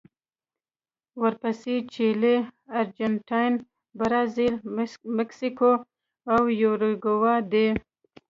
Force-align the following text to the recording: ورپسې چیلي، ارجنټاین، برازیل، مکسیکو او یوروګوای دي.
ورپسې 1.21 1.75
چیلي، 1.93 2.35
ارجنټاین، 2.79 3.53
برازیل، 3.97 4.53
مکسیکو 5.17 5.71
او 6.33 6.41
یوروګوای 6.63 7.39
دي. 7.51 7.67